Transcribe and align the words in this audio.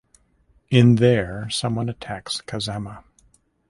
In 0.71 0.95
there 0.95 1.47
someone 1.51 1.87
attacks 1.87 2.41
Kazama. 2.41 3.03